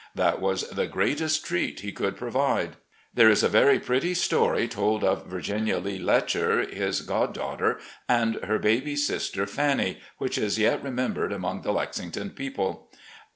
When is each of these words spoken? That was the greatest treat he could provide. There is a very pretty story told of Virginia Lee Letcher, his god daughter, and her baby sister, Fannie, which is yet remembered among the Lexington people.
That 0.15 0.41
was 0.41 0.67
the 0.67 0.87
greatest 0.87 1.45
treat 1.45 1.81
he 1.81 1.91
could 1.91 2.17
provide. 2.17 2.77
There 3.13 3.29
is 3.29 3.43
a 3.43 3.47
very 3.47 3.79
pretty 3.79 4.15
story 4.15 4.67
told 4.67 5.03
of 5.03 5.27
Virginia 5.27 5.77
Lee 5.77 5.99
Letcher, 5.99 6.63
his 6.65 7.01
god 7.01 7.35
daughter, 7.35 7.77
and 8.09 8.43
her 8.45 8.57
baby 8.57 8.95
sister, 8.95 9.45
Fannie, 9.45 9.99
which 10.17 10.39
is 10.39 10.57
yet 10.57 10.81
remembered 10.83 11.31
among 11.31 11.61
the 11.61 11.71
Lexington 11.71 12.31
people. 12.31 12.89